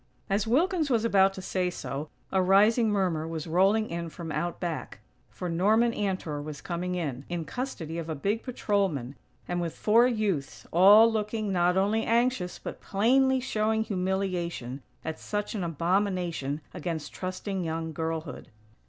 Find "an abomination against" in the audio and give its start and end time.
15.53-17.13